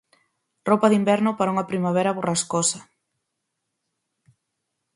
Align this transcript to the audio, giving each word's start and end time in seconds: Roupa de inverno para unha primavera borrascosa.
Roupa 0.69 0.89
de 0.89 0.97
inverno 1.01 1.29
para 1.37 1.53
unha 1.53 1.69
primavera 1.71 2.15
borrascosa. 2.17 2.79